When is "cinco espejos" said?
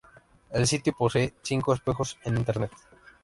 1.43-2.17